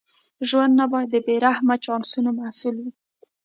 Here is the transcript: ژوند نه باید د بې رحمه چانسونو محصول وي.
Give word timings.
ژوند 0.49 0.73
نه 0.79 0.85
باید 0.91 1.09
د 1.11 1.15
بې 1.25 1.35
رحمه 1.45 1.75
چانسونو 1.85 2.29
محصول 2.39 2.75
وي. 2.83 2.91